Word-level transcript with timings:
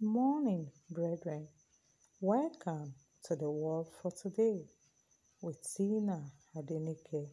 morning, 0.00 0.70
brethren. 0.90 1.48
Welcome 2.20 2.94
to 3.24 3.34
the 3.34 3.50
Word 3.50 3.86
for 4.00 4.12
today 4.12 4.60
with 5.42 5.58
Tina 5.74 6.22
Adenike. 6.56 7.28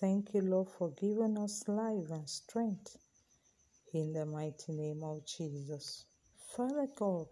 Thank 0.00 0.34
you, 0.34 0.40
Lord, 0.40 0.68
for 0.68 0.90
giving 1.00 1.38
us 1.38 1.62
life 1.68 2.10
and 2.10 2.28
strength 2.28 2.96
in 3.94 4.12
the 4.12 4.26
mighty 4.26 4.72
name 4.72 5.04
of 5.04 5.24
Jesus. 5.26 6.06
Father 6.56 6.88
God, 6.96 7.28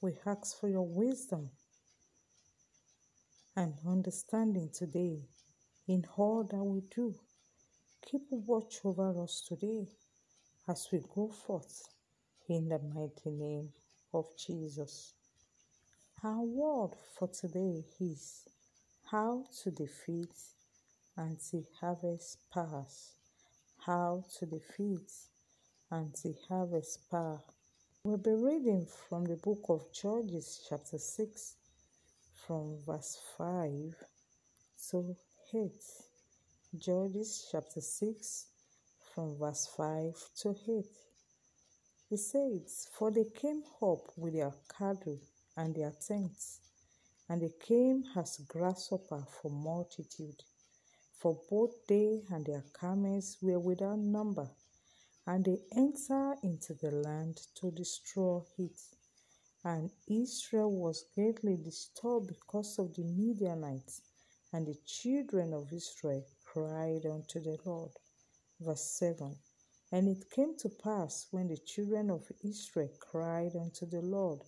we 0.00 0.14
ask 0.26 0.58
for 0.58 0.68
your 0.68 0.86
wisdom 0.86 1.50
and 3.54 3.74
understanding 3.86 4.68
today 4.74 5.20
in 5.86 6.04
all 6.16 6.42
that 6.42 6.64
we 6.64 6.80
do. 6.94 7.14
Keep 8.10 8.22
watch 8.30 8.80
over 8.84 9.22
us 9.22 9.44
today 9.48 9.86
as 10.68 10.88
we 10.92 11.00
go 11.14 11.28
forth 11.28 11.95
in 12.48 12.68
the 12.68 12.78
mighty 12.94 13.30
name 13.30 13.68
of 14.14 14.26
Jesus. 14.36 15.14
Our 16.22 16.42
word 16.42 16.90
for 17.18 17.28
today 17.28 17.84
is 18.00 18.48
how 19.10 19.44
to 19.62 19.70
defeat 19.70 20.30
anti-harvest 21.18 22.38
powers. 22.52 23.12
How 23.84 24.24
to 24.38 24.46
defeat 24.46 25.10
anti-harvest 25.90 27.10
power. 27.10 27.40
We'll 28.04 28.18
be 28.18 28.30
reading 28.30 28.86
from 29.08 29.24
the 29.24 29.36
book 29.36 29.64
of 29.68 29.92
Judges 29.92 30.64
chapter 30.68 30.98
6 30.98 31.54
from 32.46 32.78
verse 32.86 33.18
5 33.36 33.94
to 34.90 35.16
8. 35.54 35.72
Judges 36.78 37.48
chapter 37.50 37.80
6 37.80 38.46
from 39.14 39.36
verse 39.38 39.68
5 39.76 40.14
to 40.42 40.54
8. 40.68 40.84
He 42.08 42.16
says, 42.16 42.88
For 42.92 43.10
they 43.10 43.24
came 43.24 43.64
up 43.82 44.16
with 44.16 44.34
their 44.34 44.54
cattle 44.78 45.18
and 45.56 45.74
their 45.74 45.90
tents, 45.90 46.60
and 47.28 47.42
they 47.42 47.52
came 47.60 48.04
as 48.14 48.38
grasshopper 48.46 49.26
for 49.28 49.50
multitude. 49.50 50.44
For 51.18 51.40
both 51.50 51.86
they 51.88 52.22
and 52.30 52.46
their 52.46 52.64
camels 52.78 53.38
were 53.42 53.58
without 53.58 53.98
number, 53.98 54.48
and 55.26 55.44
they 55.44 55.58
entered 55.72 56.38
into 56.44 56.74
the 56.74 56.92
land 56.92 57.42
to 57.56 57.72
destroy 57.72 58.42
it. 58.56 58.80
And 59.64 59.90
Israel 60.06 60.70
was 60.70 61.06
greatly 61.14 61.56
disturbed 61.56 62.28
because 62.28 62.78
of 62.78 62.94
the 62.94 63.02
Midianites, 63.02 64.02
and 64.52 64.64
the 64.66 64.76
children 64.86 65.52
of 65.52 65.72
Israel 65.72 66.24
cried 66.44 67.04
unto 67.04 67.40
the 67.40 67.58
Lord. 67.64 67.90
Verse 68.60 68.84
7 68.92 69.36
and 69.96 70.08
it 70.08 70.30
came 70.30 70.54
to 70.58 70.68
pass 70.68 71.26
when 71.30 71.48
the 71.48 71.56
children 71.56 72.10
of 72.10 72.30
Israel 72.44 72.90
cried 73.00 73.56
unto 73.56 73.86
the 73.86 74.02
Lord 74.02 74.40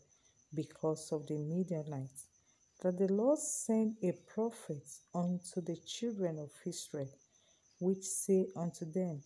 because 0.55 1.11
of 1.11 1.27
the 1.27 1.39
Midianites, 1.39 2.27
that 2.83 2.99
the 2.99 3.11
Lord 3.11 3.39
sent 3.39 3.97
a 4.03 4.13
prophet 4.35 4.85
unto 5.15 5.63
the 5.63 5.77
children 5.87 6.39
of 6.39 6.51
Israel, 6.67 7.09
which 7.81 8.05
say 8.05 8.47
unto 8.57 8.85
them, 8.93 9.23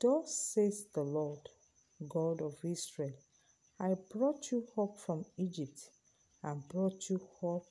Thus 0.00 0.34
says 0.52 0.86
the 0.92 1.04
Lord, 1.04 1.48
God 2.08 2.42
of 2.42 2.56
Israel, 2.64 3.14
I 3.78 3.94
brought 4.12 4.50
you 4.50 4.66
up 4.76 4.98
from 4.98 5.24
Egypt, 5.36 5.78
and 6.42 6.68
brought 6.70 7.08
you 7.08 7.20
up 7.44 7.62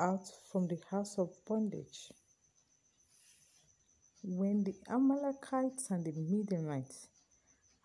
out 0.00 0.26
from 0.50 0.66
the 0.68 0.80
house 0.90 1.18
of 1.18 1.36
bondage. 1.46 2.12
When 4.22 4.64
the 4.64 4.74
Amalekites 4.90 5.90
and 5.90 6.04
the 6.04 6.12
Midianites 6.12 7.08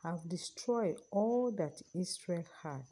have 0.04 0.28
destroyed 0.28 0.98
all 1.12 1.52
that 1.52 1.82
Israel 1.94 2.46
had, 2.64 2.86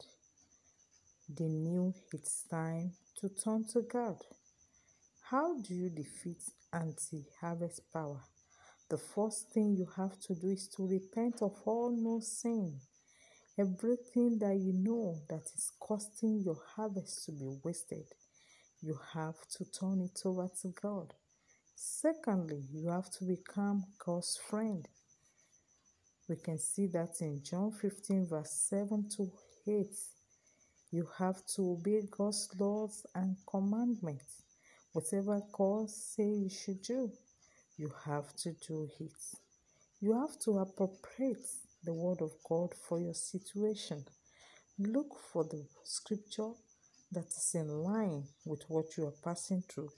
they 1.28 1.48
knew 1.48 1.94
it's 2.12 2.44
time 2.44 2.92
to 3.20 3.28
turn 3.30 3.64
to 3.72 3.82
God. 3.82 4.18
How 5.22 5.58
do 5.60 5.74
you 5.74 5.90
defeat 5.90 6.42
anti 6.72 7.26
harvest 7.40 7.82
power? 7.92 8.22
The 8.90 8.98
first 8.98 9.50
thing 9.50 9.76
you 9.76 9.88
have 9.96 10.20
to 10.20 10.34
do 10.34 10.50
is 10.50 10.68
to 10.76 10.86
repent 10.86 11.42
of 11.42 11.60
all 11.64 11.90
no 11.90 12.20
sin. 12.20 12.80
Everything 13.58 14.38
that 14.40 14.56
you 14.56 14.72
know 14.72 15.20
that 15.28 15.44
is 15.56 15.72
causing 15.80 16.40
your 16.40 16.60
harvest 16.76 17.26
to 17.26 17.32
be 17.32 17.48
wasted, 17.64 18.06
you 18.80 18.98
have 19.14 19.36
to 19.58 19.64
turn 19.64 20.00
it 20.02 20.20
over 20.24 20.48
to 20.62 20.68
God. 20.80 21.14
Secondly, 21.84 22.62
you 22.72 22.90
have 22.90 23.10
to 23.10 23.24
become 23.24 23.84
God's 23.98 24.36
friend. 24.36 24.86
We 26.28 26.36
can 26.36 26.56
see 26.56 26.86
that 26.86 27.20
in 27.20 27.42
John 27.42 27.72
15, 27.72 28.28
verse 28.28 28.52
7 28.52 29.08
to 29.16 29.32
8. 29.66 29.88
You 30.92 31.08
have 31.18 31.44
to 31.56 31.72
obey 31.72 32.02
God's 32.08 32.48
laws 32.56 33.04
and 33.16 33.36
commandments. 33.50 34.44
Whatever 34.92 35.42
God 35.50 35.90
say 35.90 36.22
you 36.22 36.50
should 36.50 36.82
do, 36.82 37.10
you 37.76 37.92
have 38.04 38.32
to 38.36 38.52
do 38.68 38.88
it. 39.00 39.20
You 40.00 40.20
have 40.20 40.38
to 40.44 40.58
appropriate 40.58 41.48
the 41.82 41.94
word 41.94 42.22
of 42.22 42.30
God 42.48 42.74
for 42.76 43.00
your 43.00 43.14
situation. 43.14 44.04
Look 44.78 45.18
for 45.32 45.42
the 45.42 45.66
scripture 45.82 46.52
that 47.10 47.26
is 47.26 47.56
in 47.56 47.66
line 47.68 48.28
with 48.44 48.62
what 48.68 48.96
you 48.96 49.06
are 49.06 49.18
passing 49.24 49.64
through 49.68 49.90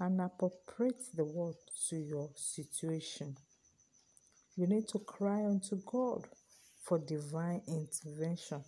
and 0.00 0.20
appropriate 0.20 1.02
the 1.14 1.24
word 1.24 1.56
to 1.88 1.96
your 1.96 2.30
situation. 2.34 3.36
You 4.56 4.66
need 4.66 4.88
to 4.88 4.98
cry 5.00 5.44
unto 5.44 5.76
God 5.84 6.26
for 6.82 6.98
divine 6.98 7.62
intervention. 7.68 8.64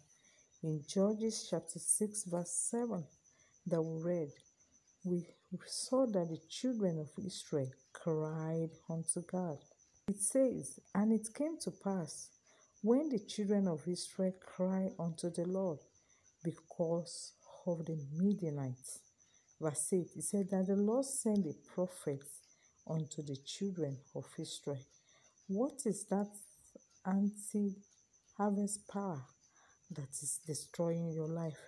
In 0.63 0.83
Judges 0.87 1.49
chapter 1.51 1.79
6, 1.79 2.25
verse 2.25 2.53
7, 2.71 3.05
that 3.67 3.83
we 3.83 4.03
read, 4.03 4.29
we 5.05 5.27
saw 5.67 6.07
that 6.07 6.29
the 6.29 6.41
children 6.49 6.99
of 6.99 7.11
Israel 7.25 7.71
cried 7.93 8.71
unto 8.89 9.23
God. 9.23 9.59
It 10.09 10.21
says, 10.21 10.79
And 10.95 11.13
it 11.13 11.35
came 11.35 11.59
to 11.63 11.71
pass 11.71 12.29
when 12.83 13.09
the 13.09 13.19
children 13.19 13.69
of 13.69 13.89
Israel 13.89 14.35
cried 14.45 14.93
unto 14.99 15.31
the 15.31 15.45
Lord 15.45 15.79
because 16.45 17.33
of 17.67 17.87
the 17.87 17.99
Midianites 18.17 19.01
verse 19.63 19.93
8, 19.93 20.11
it 20.17 20.23
said 20.25 20.51
that 20.51 20.67
the 20.67 20.77
Lord 20.77 21.05
sent 21.05 21.47
a 21.47 21.55
prophet 21.75 22.25
unto 22.89 23.23
the 23.23 23.37
children 23.47 23.97
of 24.15 24.27
Israel. 24.39 24.85
What 25.47 25.83
is 25.87 26.05
that 26.11 26.31
anti 27.07 27.77
harvest 28.37 28.89
power 28.89 29.23
that 29.91 30.11
is 30.21 30.41
destroying 30.45 31.13
your 31.13 31.29
life? 31.29 31.61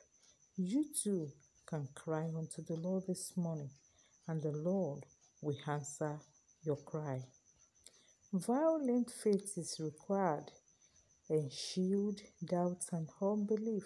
You 0.57 0.87
too 1.03 1.29
can 1.67 1.89
cry 1.95 2.25
unto 2.37 2.63
the 2.63 2.77
Lord 2.77 3.05
this 3.07 3.33
morning, 3.37 3.71
and 4.27 4.43
the 4.43 4.53
Lord 4.53 5.07
will 5.41 5.57
answer 5.69 6.19
your 6.65 6.77
cry. 6.77 7.23
Violent 8.33 9.11
faith 9.11 9.57
is 9.57 9.77
required 9.79 10.51
and 11.31 11.53
shield 11.53 12.21
doubt 12.45 12.85
and 12.93 13.09
unbelief. 13.23 13.85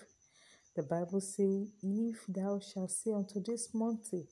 The 0.76 0.82
Bible 0.82 1.20
says, 1.20 1.68
If 1.82 2.26
thou 2.28 2.60
shalt 2.60 2.90
say 2.90 3.12
unto 3.12 3.42
this 3.42 3.74
mountain, 3.74 4.26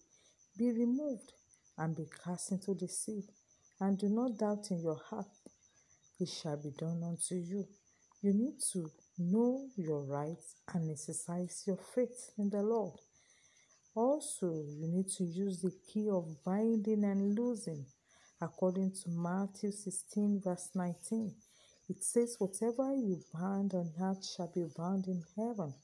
Be 0.57 0.71
removed 0.73 1.33
and 1.79 1.97
be 1.97 2.07
cast 2.25 2.53
into 2.53 2.75
the 2.75 2.89
sea, 2.89 3.25
and 3.81 3.99
do 3.99 4.09
not 4.09 4.39
doubt 4.39 4.71
in 4.71 4.81
your 4.81 5.01
heart, 5.11 5.27
it 6.19 6.29
shall 6.29 6.57
be 6.57 6.71
done 6.71 7.03
unto 7.03 7.35
you. 7.35 7.67
You 8.23 8.33
need 8.33 8.61
to 8.73 8.91
know 9.19 9.69
your 9.77 10.03
rights 10.03 10.57
and 10.73 10.91
exercise 10.91 11.65
your 11.67 11.77
faith 11.77 12.31
in 12.39 12.51
the 12.51 12.63
Lord. 12.63 12.99
Also, 13.95 14.65
you 14.79 14.89
need 14.89 15.09
to 15.17 15.25
use 15.25 15.61
the 15.61 15.73
key 15.87 16.09
of 16.11 16.43
binding 16.45 17.05
and 17.05 17.39
loosing 17.39 17.87
according 18.41 18.93
to 18.93 19.11
Matthew 19.11 19.73
16, 19.73 20.41
verse 20.45 20.71
19. 20.75 21.35
It 21.89 22.03
says, 22.03 22.37
Whatever 22.39 22.95
you 22.95 23.23
bind 23.33 23.75
on 23.75 23.93
earth 24.01 24.27
shall 24.27 24.51
be 24.55 24.67
bound 24.77 25.07
in 25.07 25.23
heaven, 25.37 25.75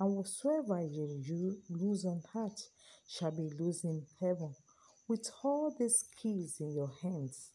and 0.00 0.16
whatsoever 0.16 0.82
you 0.82 1.58
lose 1.70 2.04
on 2.04 2.22
earth 2.34 2.68
shall 3.08 3.30
be 3.30 3.50
loose 3.58 3.84
in 3.84 4.04
heaven. 4.20 4.54
With 5.06 5.30
all 5.42 5.74
these 5.78 6.04
keys 6.20 6.56
in 6.60 6.72
your 6.72 6.90
hands, 7.02 7.50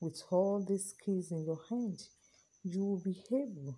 with 0.00 0.22
all 0.30 0.64
these 0.66 0.94
keys 1.04 1.30
in 1.30 1.44
your 1.44 1.60
hand, 1.70 2.02
you 2.64 2.84
will 2.84 3.02
be 3.04 3.22
able 3.30 3.76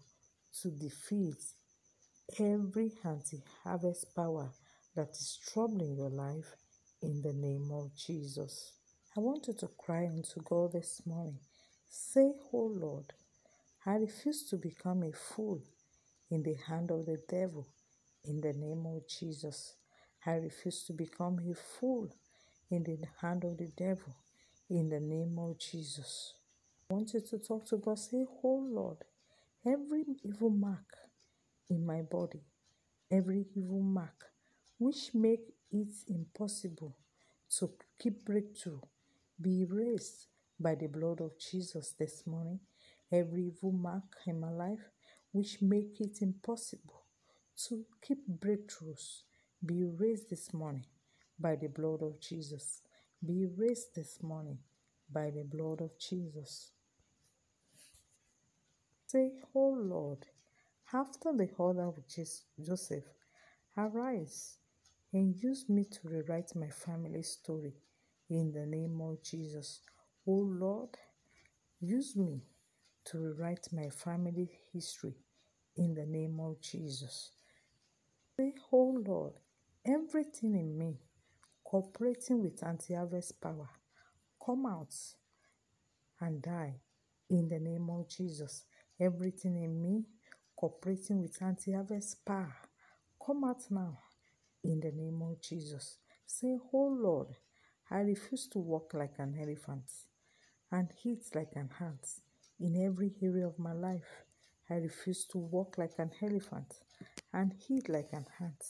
to 0.63 0.71
defeat 0.71 1.37
every 2.39 2.93
anti 3.05 3.43
harvest 3.63 4.15
power 4.15 4.51
that 4.97 5.11
is 5.11 5.39
troubling 5.53 5.97
your 5.97 6.11
life 6.11 6.57
in 7.03 7.21
the 7.23 7.33
name 7.33 7.71
of 7.73 7.95
Jesus. 7.97 8.73
I 9.17 9.21
want 9.21 9.47
you 9.49 9.55
to 9.55 9.69
cry 9.79 10.07
unto 10.07 10.41
God 10.43 10.73
this 10.73 11.03
morning. 11.07 11.39
Say, 11.91 12.33
Oh 12.53 12.73
Lord, 12.75 13.13
I 13.87 13.97
refuse 13.97 14.45
to 14.51 14.57
become 14.57 15.03
a 15.03 15.13
fool 15.13 15.63
in 16.31 16.43
the 16.43 16.57
hand 16.69 16.91
of 16.91 17.07
the 17.07 17.19
devil 17.29 17.67
in 18.29 18.41
the 18.41 18.53
name 18.53 18.85
of 18.87 19.09
Jesus. 19.09 19.75
I 20.27 20.33
refuse 20.33 20.85
to 20.85 20.93
become 20.93 21.39
a 21.51 21.55
fool 21.55 22.09
in 22.71 22.85
the 22.85 22.99
hand 23.21 23.45
of 23.45 23.57
the 23.57 23.69
devil 23.77 24.15
in 24.69 24.91
the 24.91 25.01
name 25.01 25.39
of 25.39 25.59
Jesus. 25.59 26.35
I 26.91 26.95
want 26.95 27.15
you 27.15 27.21
to 27.21 27.39
talk 27.39 27.67
to 27.69 27.79
God. 27.79 27.99
Say, 27.99 28.27
Oh 28.45 28.67
Lord, 28.71 28.99
every 29.67 30.05
evil 30.25 30.51
mark 30.51 30.97
in 31.71 31.87
my 31.87 32.03
body, 32.03 32.43
every 33.11 33.47
evil 33.57 33.81
mark 33.83 34.27
which 34.79 35.15
make 35.15 35.55
it 35.73 35.95
impossible 36.09 36.97
to 37.59 37.71
keep 37.99 38.25
breakthrough 38.25 38.81
be 39.41 39.63
erased 39.63 40.27
by 40.61 40.75
the 40.75 40.89
blood 40.89 41.21
of 41.21 41.39
Jesus 41.39 41.95
this 41.99 42.27
morning. 42.27 42.61
Every 43.13 43.47
evil 43.47 43.73
mark 43.73 44.05
in 44.27 44.41
my 44.41 44.51
life 44.51 44.91
which 45.33 45.63
make 45.63 46.01
it 46.01 46.19
impossible 46.21 46.98
to 47.67 47.85
keep 48.01 48.19
breakthroughs 48.29 49.23
be 49.67 49.85
raised 49.85 50.31
this 50.31 50.55
morning 50.55 50.85
by 51.41 51.57
the 51.57 51.67
blood 51.67 52.01
of 52.03 52.21
Jesus. 52.21 52.83
Be 53.27 53.47
raised 53.57 53.97
this 53.97 54.23
morning 54.23 54.59
by 55.13 55.31
the 55.31 55.43
blood 55.43 55.81
of 55.81 55.99
Jesus. 55.99 56.71
Say, 59.07 59.33
Oh 59.57 59.77
Lord, 59.77 60.27
after 60.93 61.33
the 61.33 61.49
order 61.59 61.83
of 61.89 61.99
Joseph, 62.65 63.05
arise 63.77 64.59
and 65.13 65.35
use 65.35 65.69
me 65.69 65.85
to 65.85 66.09
rewrite 66.09 66.55
my 66.55 66.69
family 66.69 67.23
story 67.23 67.75
in 68.31 68.53
the 68.53 68.67
name 68.67 69.01
of 69.01 69.21
Jesus. 69.25 69.81
Oh 70.27 70.47
Lord, 70.49 70.91
use 71.81 72.15
me 72.15 72.43
to 73.07 73.19
rewrite 73.19 73.67
my 73.73 73.89
family 73.89 74.49
history 74.73 75.17
in 75.77 75.95
the 75.95 76.07
name 76.07 76.39
of 76.39 76.61
Jesus. 76.61 77.31
Say, 78.39 78.55
Oh 78.73 79.03
Lord, 79.05 79.33
everything 79.85 80.55
in 80.55 80.79
me 80.79 81.01
cooperating 81.65 82.41
with 82.41 82.63
anti 82.63 82.95
harvest 82.95 83.41
power, 83.41 83.69
come 84.45 84.65
out 84.67 84.95
and 86.21 86.41
die 86.41 86.77
in 87.31 87.49
the 87.49 87.59
name 87.59 87.91
of 87.91 88.09
Jesus. 88.09 88.65
Everything 89.01 89.57
in 89.57 89.83
me 89.83 90.05
cooperating 90.57 91.21
with 91.21 91.43
anti 91.43 91.73
harvest 91.73 92.25
power, 92.25 92.55
come 93.25 93.43
out 93.43 93.63
now 93.71 93.99
in 94.63 94.79
the 94.79 94.93
name 94.93 95.21
of 95.23 95.41
Jesus. 95.43 95.99
Say, 96.25 96.59
Oh 96.73 96.97
Lord, 96.97 97.35
I 97.91 98.01
refuse 98.01 98.47
to 98.51 98.61
walk 98.61 98.95
like 98.95 99.19
an 99.19 99.37
elephant 99.41 99.91
and 100.71 100.89
eat 101.05 101.25
like 101.35 101.57
an 101.57 101.71
ant 101.81 102.07
in 102.61 102.87
every 102.87 103.15
area 103.21 103.49
of 103.49 103.59
my 103.59 103.73
life. 103.73 104.23
I 104.71 104.75
refuse 104.75 105.25
to 105.33 105.39
walk 105.39 105.77
like 105.77 105.95
an 105.99 106.13
elephant 106.23 106.75
and 107.33 107.55
eat 107.69 107.89
like 107.89 108.11
an 108.13 108.27
ant 108.41 108.65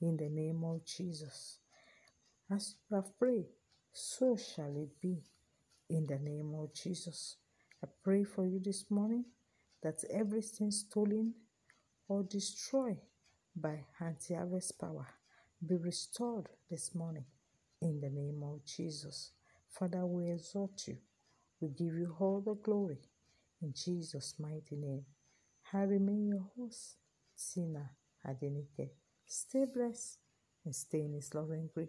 in 0.00 0.16
the 0.16 0.28
name 0.28 0.64
of 0.64 0.84
Jesus. 0.84 1.58
As 2.50 2.76
you 2.90 2.96
have 2.96 3.18
prayed, 3.18 3.46
so 3.92 4.36
shall 4.36 4.76
it 4.76 5.00
be 5.00 5.22
in 5.88 6.06
the 6.06 6.18
name 6.18 6.54
of 6.54 6.74
Jesus. 6.74 7.36
I 7.84 7.88
pray 8.04 8.24
for 8.24 8.46
you 8.46 8.60
this 8.62 8.86
morning 8.90 9.24
that 9.82 10.04
everything 10.10 10.70
stolen 10.70 11.34
or 12.08 12.22
destroyed 12.24 12.98
by 13.56 13.84
anti 14.00 14.34
harvest 14.34 14.78
power 14.80 15.06
be 15.66 15.76
restored 15.76 16.48
this 16.70 16.94
morning 16.94 17.24
in 17.82 18.00
the 18.00 18.10
name 18.10 18.42
of 18.44 18.64
Jesus. 18.64 19.32
Father, 19.70 20.06
we 20.06 20.30
exalt 20.30 20.84
you. 20.88 20.96
We 21.60 21.68
give 21.68 21.94
you 21.96 22.16
all 22.18 22.40
the 22.40 22.54
glory 22.54 23.00
in 23.62 23.72
Jesus' 23.74 24.34
mighty 24.38 24.76
name. 24.76 25.04
I 25.72 25.82
remain 25.82 26.26
your 26.28 26.46
host, 26.56 26.96
Tina 27.38 27.90
Adenike 28.26 28.90
blessed 29.66 30.18
and 30.64 30.74
stay 30.74 31.02
in 31.02 31.12
this 31.12 31.34
loving 31.34 31.68
Ringry. 31.76 31.88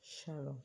Shalom. 0.00 0.58